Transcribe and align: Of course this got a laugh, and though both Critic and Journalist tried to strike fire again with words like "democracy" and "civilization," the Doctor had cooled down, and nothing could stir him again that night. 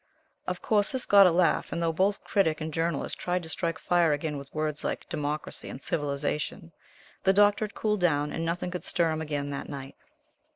Of 0.47 0.63
course 0.63 0.91
this 0.91 1.05
got 1.05 1.27
a 1.27 1.31
laugh, 1.31 1.71
and 1.71 1.79
though 1.79 1.93
both 1.93 2.23
Critic 2.23 2.59
and 2.59 2.73
Journalist 2.73 3.19
tried 3.19 3.43
to 3.43 3.49
strike 3.49 3.77
fire 3.77 4.13
again 4.13 4.35
with 4.39 4.51
words 4.51 4.83
like 4.83 5.07
"democracy" 5.09 5.69
and 5.69 5.79
"civilization," 5.79 6.71
the 7.21 7.33
Doctor 7.33 7.65
had 7.65 7.75
cooled 7.75 7.99
down, 8.01 8.31
and 8.31 8.43
nothing 8.43 8.71
could 8.71 8.83
stir 8.83 9.11
him 9.11 9.21
again 9.21 9.51
that 9.51 9.69
night. 9.69 9.95